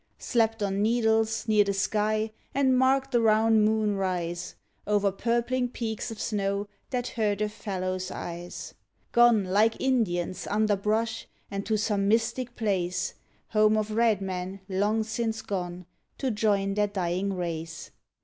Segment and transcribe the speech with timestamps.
[0.17, 4.55] Slept on needles, near th' sky, and marked th' round moon rise
[4.87, 8.73] Over purpling peaks of snow that hurt a fellow's eyes.
[9.11, 13.13] Gone, like Indians, under brush and to some mystic place
[13.49, 15.85] Home of red men, long since gone,
[16.17, 17.91] to join their dying race.